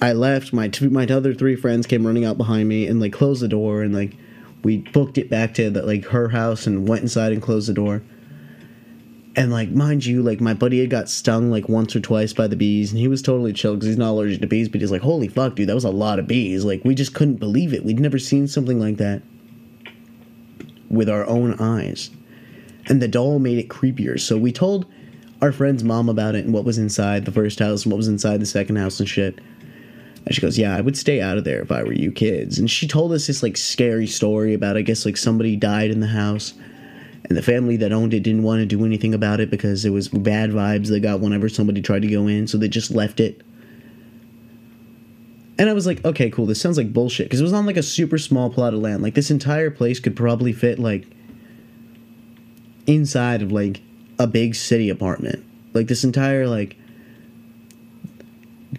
[0.02, 3.42] i left my my other three friends came running out behind me and like closed
[3.42, 4.18] the door and like
[4.64, 7.74] we booked it back to the, like her house and went inside and closed the
[7.74, 8.02] door.
[9.36, 12.48] And like, mind you, like my buddy had got stung like once or twice by
[12.48, 14.68] the bees, and he was totally chill because he's not allergic to bees.
[14.68, 17.14] But he's like, "Holy fuck, dude, that was a lot of bees!" Like, we just
[17.14, 17.86] couldn't believe it.
[17.86, 19.22] We'd never seen something like that
[20.90, 22.10] with our own eyes.
[22.88, 24.20] And the doll made it creepier.
[24.20, 24.86] So we told
[25.42, 28.10] our friend's mom about it and what was inside the first house and what was
[28.10, 29.40] inside the second house and shit.
[30.26, 32.60] And she goes, Yeah, I would stay out of there if I were you kids.
[32.60, 36.00] And she told us this like scary story about, I guess, like somebody died in
[36.00, 36.54] the house.
[37.26, 39.92] And the family that owned it didn't want to do anything about it because it
[39.92, 42.48] was bad vibes they got whenever somebody tried to go in.
[42.48, 43.42] So they just left it.
[45.58, 46.46] And I was like, okay, cool.
[46.46, 47.28] This sounds like bullshit.
[47.28, 49.04] Because it was on like a super small plot of land.
[49.04, 51.06] Like this entire place could probably fit like
[52.88, 53.82] inside of like
[54.18, 55.46] a big city apartment.
[55.74, 56.78] Like this entire like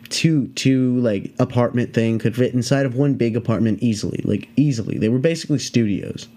[0.09, 4.21] two two like apartment thing could fit inside of one big apartment easily.
[4.25, 4.99] Like easily.
[4.99, 6.29] They were basically studios.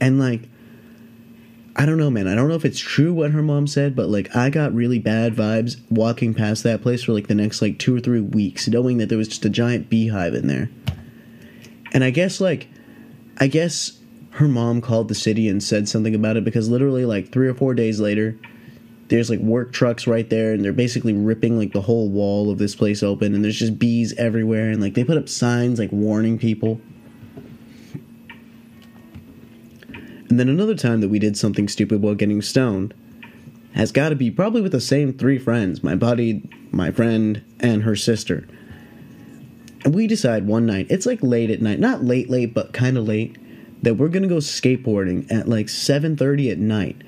[0.00, 0.42] And like
[1.74, 2.28] I don't know, man.
[2.28, 4.98] I don't know if it's true what her mom said, but like I got really
[4.98, 8.68] bad vibes walking past that place for like the next like 2 or 3 weeks
[8.68, 10.70] knowing that there was just a giant beehive in there.
[11.92, 12.68] And I guess like
[13.38, 13.98] I guess
[14.32, 17.54] her mom called the city and said something about it because literally like 3 or
[17.54, 18.38] 4 days later
[19.12, 22.58] there's like work trucks right there and they're basically ripping like the whole wall of
[22.58, 25.92] this place open and there's just bees everywhere and like they put up signs like
[25.92, 26.80] warning people
[30.32, 32.94] And then another time that we did something stupid while getting stoned
[33.74, 37.82] has got to be probably with the same three friends my buddy, my friend, and
[37.82, 38.48] her sister.
[39.84, 42.96] And we decide one night, it's like late at night, not late, late, but kind
[42.96, 43.36] of late,
[43.82, 47.02] that we're to go skateboarding at like 7.30 at night.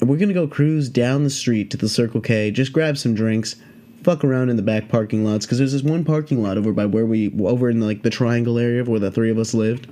[0.00, 3.14] We're going to go cruise down the street to the Circle K, just grab some
[3.14, 3.56] drinks,
[4.02, 6.86] fuck around in the back parking lots, because there's this one parking lot over by
[6.86, 9.88] where we, over in like the triangle area of where the three of us lived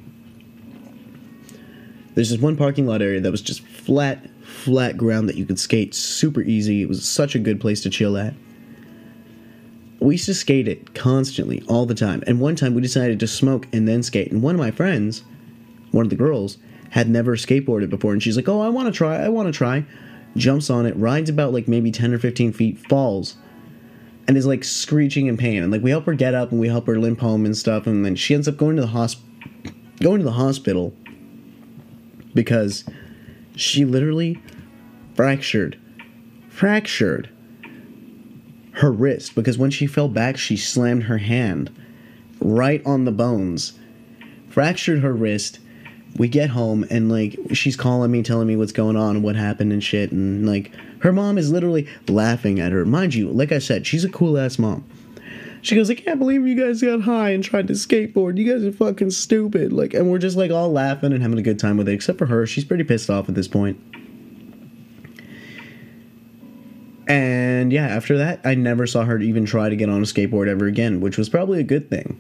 [2.17, 5.61] there's this one parking lot area that was just flat, flat ground that you could
[5.61, 6.83] skate super easy.
[6.83, 8.33] It was such a good place to chill at.
[10.01, 12.25] We used to skate it constantly, all the time.
[12.27, 14.33] And one time we decided to smoke and then skate.
[14.33, 15.25] And one of my friends,
[15.91, 16.57] one of the girls,
[16.91, 18.13] had never skateboarded before.
[18.13, 19.17] And she's like, Oh, I want to try.
[19.17, 19.85] I want to try.
[20.37, 23.37] Jumps on it, rides about like maybe 10 or 15 feet, falls,
[24.29, 25.63] and is like screeching in pain.
[25.63, 27.87] And like we help her get up and we help her limp home and stuff.
[27.87, 29.21] And then she ends up going to the hosp-
[30.01, 30.95] going to the hospital
[32.35, 32.85] because
[33.57, 34.41] she literally
[35.15, 35.81] fractured
[36.49, 37.31] fractured
[38.73, 41.75] her wrist because when she fell back she slammed her hand
[42.41, 43.79] right on the bones
[44.49, 45.59] fractured her wrist
[46.19, 49.73] we get home and like she's calling me telling me what's going on what happened
[49.73, 53.59] and shit and like her mom is literally laughing at her mind you like i
[53.59, 54.85] said she's a cool ass mom
[55.67, 58.37] she goes, I can't believe you guys got high and tried to skateboard.
[58.39, 59.73] You guys are fucking stupid.
[59.73, 62.19] Like, and we're just like all laughing and having a good time with it, except
[62.19, 62.47] for her.
[62.47, 63.77] She's pretty pissed off at this point.
[67.09, 70.47] And yeah, after that, I never saw her even try to get on a skateboard
[70.47, 72.17] ever again, which was probably a good thing.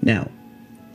[0.00, 0.30] Now,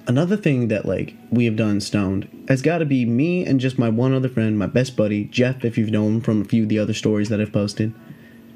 [0.09, 3.77] another thing that like we have done stoned has got to be me and just
[3.77, 5.63] my one other friend, my best buddy Jeff.
[5.63, 7.93] If you've known him from a few of the other stories that I've posted,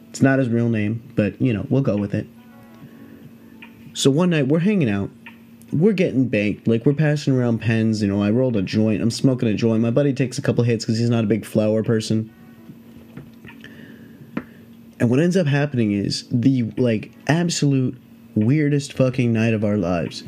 [0.10, 2.28] it's not his real name, but you know, we'll go with it.
[3.94, 5.12] So one night we're hanging out.
[5.72, 6.68] We're getting baked.
[6.68, 8.02] Like we're passing around pens.
[8.02, 9.02] You know, I rolled a joint.
[9.02, 9.82] I'm smoking a joint.
[9.82, 12.34] My buddy takes a couple hits because he's not a big flower person.
[15.00, 18.00] And what ends up happening is the like absolute
[18.34, 20.24] weirdest fucking night of our lives.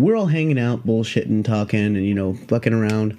[0.00, 3.18] We're all hanging out, bullshitting, talking, and you know, fucking around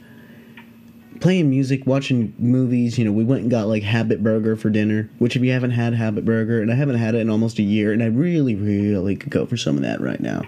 [1.19, 2.97] playing music, watching movies.
[2.97, 5.71] You know, we went and got like Habit Burger for dinner, which if you haven't
[5.71, 8.55] had Habit Burger, and I haven't had it in almost a year, and I really,
[8.55, 10.41] really could go for some of that right now.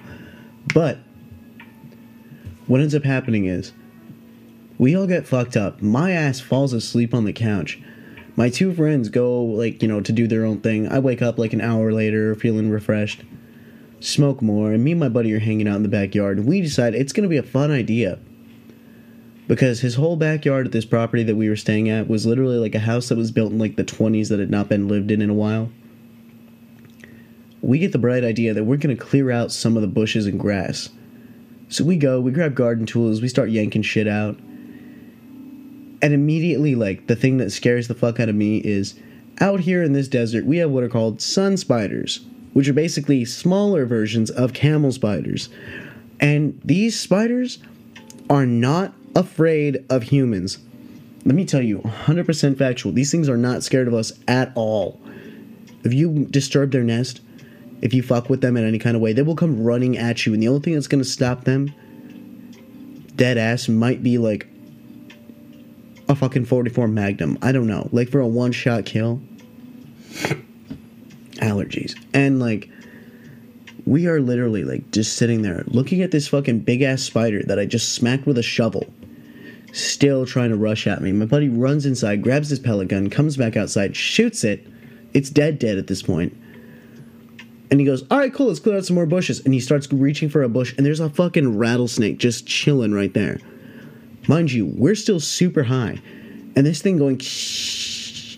[0.73, 0.97] But
[2.65, 3.71] what ends up happening is
[4.79, 5.83] we all get fucked up.
[5.83, 7.79] My ass falls asleep on the couch.
[8.35, 10.87] My two friends go like, you know, to do their own thing.
[10.87, 13.21] I wake up like an hour later feeling refreshed.
[14.03, 16.59] Smoke more, and me and my buddy are hanging out in the backyard, and we
[16.59, 18.19] decide it's gonna be a fun idea
[19.47, 22.75] because his whole backyard at this property that we were staying at was literally like
[22.75, 25.21] a house that was built in like the 20s that had not been lived in
[25.21, 25.71] in a while.
[27.61, 30.25] We get the bright idea that we're going to clear out some of the bushes
[30.25, 30.89] and grass.
[31.69, 34.37] So we go, we grab garden tools, we start yanking shit out.
[36.01, 38.95] And immediately, like, the thing that scares the fuck out of me is
[39.39, 43.25] out here in this desert, we have what are called sun spiders, which are basically
[43.25, 45.49] smaller versions of camel spiders.
[46.19, 47.59] And these spiders
[48.29, 50.59] are not afraid of humans.
[51.25, 52.91] Let me tell you, 100% factual.
[52.91, 54.99] These things are not scared of us at all.
[55.83, 57.21] If you disturb their nest,
[57.81, 60.25] if you fuck with them in any kind of way, they will come running at
[60.25, 60.33] you.
[60.33, 61.73] And the only thing that's going to stop them,
[63.15, 64.47] dead ass, might be like
[66.07, 67.37] a fucking 44 Magnum.
[67.41, 67.89] I don't know.
[67.91, 69.21] Like for a one shot kill.
[71.35, 71.95] Allergies.
[72.13, 72.69] And like,
[73.85, 77.59] we are literally like just sitting there looking at this fucking big ass spider that
[77.59, 78.85] I just smacked with a shovel.
[79.73, 81.11] Still trying to rush at me.
[81.11, 84.67] My buddy runs inside, grabs his pellet gun, comes back outside, shoots it.
[85.13, 86.37] It's dead, dead at this point.
[87.71, 89.39] And he goes, All right, cool, let's clear out some more bushes.
[89.39, 93.13] And he starts reaching for a bush, and there's a fucking rattlesnake just chilling right
[93.13, 93.39] there.
[94.27, 95.99] Mind you, we're still super high.
[96.55, 97.17] And this thing going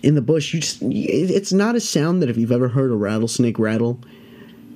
[0.02, 2.94] in the bush, you just, it's not a sound that if you've ever heard a
[2.94, 4.00] rattlesnake rattle,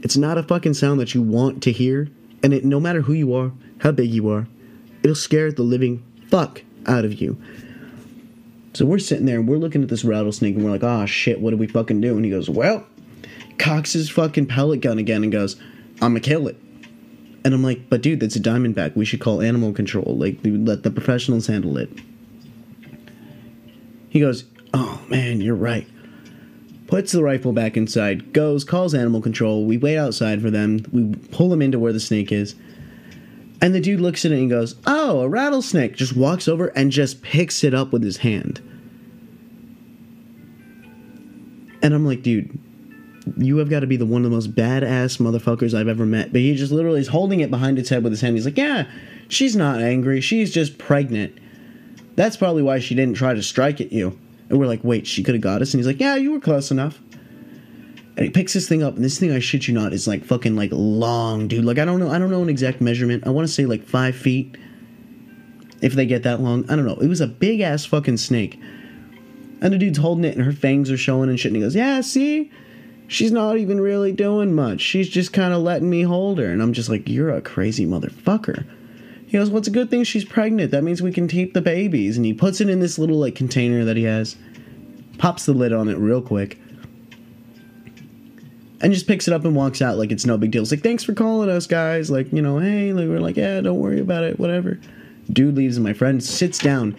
[0.03, 2.09] it's not a fucking sound that you want to hear.
[2.43, 4.47] And it, no matter who you are, how big you are,
[5.03, 7.41] it'll scare the living fuck out of you.
[8.73, 11.41] So we're sitting there and we're looking at this rattlesnake and we're like, oh shit,
[11.41, 12.17] what do we fucking do?
[12.17, 12.87] And he goes, well,
[13.59, 15.57] cocks his fucking pellet gun again and goes,
[16.01, 16.57] I'm gonna kill it.
[17.45, 18.95] And I'm like, but dude, that's a diamondback.
[18.95, 20.17] We should call animal control.
[20.17, 21.91] Like, let the professionals handle it.
[24.09, 25.87] He goes, oh man, you're right.
[26.87, 29.65] Puts the rifle back inside, goes, calls animal control.
[29.65, 30.85] We wait outside for them.
[30.91, 32.57] We pull them into where the snake is.
[33.63, 35.95] And the dude looks at it and goes, Oh, a rattlesnake.
[35.95, 38.61] Just walks over and just picks it up with his hand.
[41.83, 42.59] And I'm like, dude,
[43.37, 46.33] you have got to be the one of the most badass motherfuckers I've ever met.
[46.33, 48.37] But he just literally is holding it behind its head with his hand.
[48.37, 48.87] He's like, Yeah,
[49.29, 50.21] she's not angry.
[50.21, 51.39] She's just pregnant.
[52.17, 54.19] That's probably why she didn't try to strike at you.
[54.51, 55.73] And we're like, Wait, she could have got us?
[55.73, 57.01] And he's like, Yeah, you were close enough.
[58.17, 60.25] And he picks this thing up, and this thing, I shit you not, is like
[60.25, 61.65] fucking like long, dude.
[61.65, 63.27] Like I don't know, I don't know an exact measurement.
[63.27, 64.59] I want to say like five feet,
[65.81, 66.69] if they get that long.
[66.71, 66.97] I don't know.
[66.97, 68.59] It was a big ass fucking snake,
[69.61, 71.51] and the dude's holding it, and her fangs are showing and shit.
[71.51, 72.51] And he goes, "Yeah, see,
[73.07, 74.81] she's not even really doing much.
[74.81, 77.87] She's just kind of letting me hold her." And I'm just like, "You're a crazy
[77.87, 78.67] motherfucker."
[79.31, 80.73] He goes, "Well, it's a good thing she's pregnant.
[80.73, 83.35] That means we can keep the babies." And he puts it in this little like
[83.35, 84.37] container that he has,
[85.19, 86.59] pops the lid on it real quick
[88.81, 90.63] and just picks it up and walks out like it's no big deal.
[90.63, 92.11] It's like, thanks for calling us, guys.
[92.11, 94.81] Like, you know, hey, like, we're like, yeah, don't worry about it, whatever.
[95.31, 96.97] Dude leaves, and my friend sits down,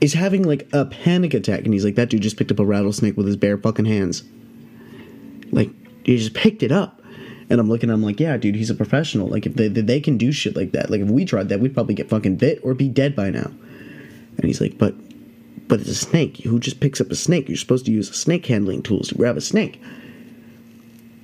[0.00, 2.64] is having like a panic attack, and he's like, that dude just picked up a
[2.64, 4.22] rattlesnake with his bare fucking hands.
[5.50, 5.70] Like,
[6.04, 7.00] he just picked it up.
[7.50, 9.28] And I'm looking, I'm like, yeah, dude, he's a professional.
[9.28, 11.74] Like, if they, they can do shit like that, like, if we tried that, we'd
[11.74, 13.50] probably get fucking bit or be dead by now.
[14.36, 14.94] And he's like, but,
[15.68, 16.38] but it's a snake.
[16.38, 17.48] Who just picks up a snake?
[17.48, 19.80] You're supposed to use snake handling tools to grab a snake.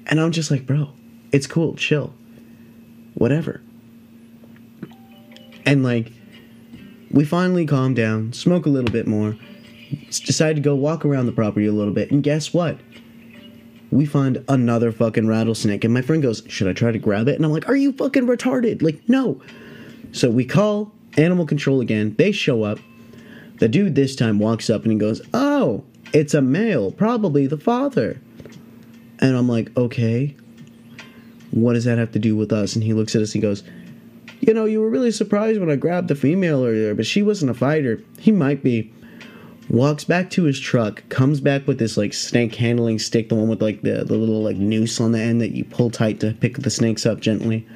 [0.06, 0.90] And I'm just like, bro,
[1.33, 2.12] it's cool, chill,
[3.14, 3.62] whatever.
[5.64, 6.12] And like,
[7.11, 9.37] we finally calm down, smoke a little bit more,
[10.09, 12.78] decide to go walk around the property a little bit, and guess what?
[13.90, 17.37] We find another fucking rattlesnake, and my friend goes, Should I try to grab it?
[17.37, 18.83] And I'm like, Are you fucking retarded?
[18.83, 19.40] Like, no.
[20.12, 22.14] So we call animal control again.
[22.16, 22.79] They show up.
[23.59, 27.59] The dude this time walks up and he goes, Oh, it's a male, probably the
[27.59, 28.20] father.
[29.20, 30.35] And I'm like, okay,
[31.50, 32.74] what does that have to do with us?
[32.74, 33.62] And he looks at us and goes,
[34.40, 37.50] you know, you were really surprised when I grabbed the female earlier, but she wasn't
[37.50, 38.03] a fighter.
[38.18, 38.92] He might be.
[39.70, 43.48] Walks back to his truck, comes back with this like snake handling stick, the one
[43.48, 46.33] with like the, the little like noose on the end that you pull tight to
[46.33, 47.66] pick the snakes up gently.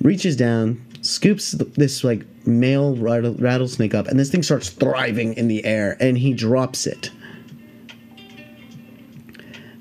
[0.00, 5.64] Reaches down, scoops this like male rattlesnake up, and this thing starts thriving in the
[5.64, 7.10] air, and he drops it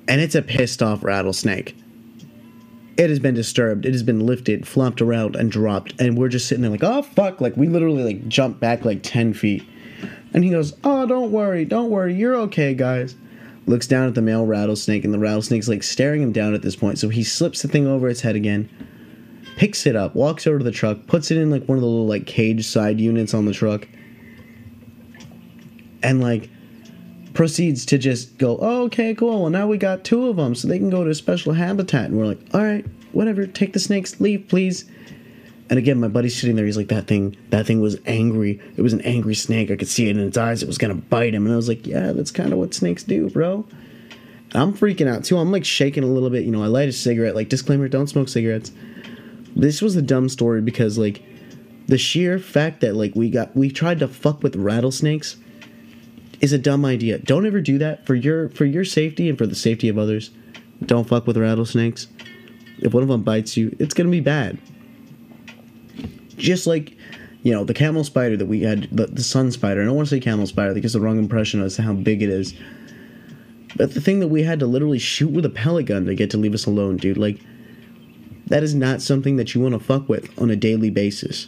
[0.10, 1.78] and it's a pissed off rattlesnake.
[2.98, 3.86] It has been disturbed.
[3.86, 5.94] It has been lifted, flopped around, and dropped.
[6.02, 7.40] And we're just sitting there like, oh fuck!
[7.40, 9.64] Like we literally like jumped back like ten feet.
[10.34, 13.16] And he goes, oh don't worry, don't worry, you're okay, guys.
[13.66, 16.76] Looks down at the male rattlesnake, and the rattlesnake's like staring him down at this
[16.76, 16.98] point.
[16.98, 18.70] So he slips the thing over its head again,
[19.58, 21.88] picks it up, walks over to the truck, puts it in like one of the
[21.88, 23.88] little like cage side units on the truck,
[26.02, 26.50] and like
[27.34, 29.42] proceeds to just go, oh, okay, cool.
[29.42, 32.06] Well, now we got two of them, so they can go to a special habitat.
[32.06, 33.46] And we're like, all right, whatever.
[33.46, 34.90] Take the snakes, leave, please.
[35.70, 36.66] And again, my buddy's sitting there.
[36.66, 38.60] He's like, that thing, that thing was angry.
[38.76, 39.70] It was an angry snake.
[39.70, 40.64] I could see it in its eyes.
[40.64, 41.46] It was gonna bite him.
[41.46, 43.66] And I was like, yeah, that's kind of what snakes do, bro.
[44.54, 45.38] I'm freaking out too.
[45.38, 46.44] I'm like shaking a little bit.
[46.44, 47.36] You know, I light a cigarette.
[47.36, 48.72] Like disclaimer: don't smoke cigarettes.
[49.56, 51.24] This was a dumb story because like
[51.88, 55.38] the sheer fact that like we got we tried to fuck with rattlesnakes
[56.42, 57.20] is a dumb idea.
[57.20, 60.32] Don't ever do that for your for your safety and for the safety of others.
[60.84, 62.08] Don't fuck with rattlesnakes.
[62.80, 64.58] If one of them bites you, it's gonna be bad.
[66.40, 66.98] Just like,
[67.44, 69.82] you know, the camel spider that we had, the, the sun spider.
[69.82, 72.24] I don't want to say camel spider; gives the wrong impression as to how big
[72.24, 72.54] it is.
[73.76, 76.32] But the thing that we had to literally shoot with a pellet gun to get
[76.32, 77.40] to leave us alone, dude, like,
[78.48, 81.48] that is not something that you want to fuck with on a daily basis.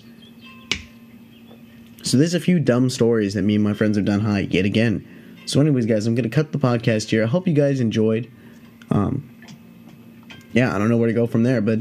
[2.04, 4.66] So there's a few dumb stories that me and my friends have done high yet
[4.66, 5.08] again.
[5.46, 7.24] So, anyways, guys, I'm gonna cut the podcast here.
[7.24, 8.32] I hope you guys enjoyed.
[8.90, 9.28] Um,
[10.54, 11.80] yeah, I don't know where to go from there, but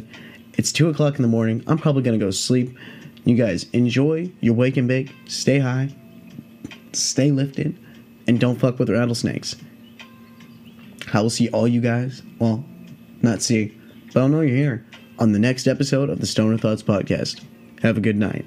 [0.57, 1.63] it's two o'clock in the morning.
[1.67, 2.77] I'm probably gonna go sleep.
[3.25, 5.15] You guys enjoy your wake and bake.
[5.27, 5.95] Stay high,
[6.93, 7.79] stay lifted,
[8.27, 9.57] and don't fuck with rattlesnakes.
[11.13, 12.23] I will see all you guys.
[12.39, 12.65] Well,
[13.23, 13.77] not see,
[14.13, 14.87] but I'll know you're here
[15.19, 17.43] on the next episode of the Stoner Thoughts podcast.
[17.83, 18.47] Have a good night.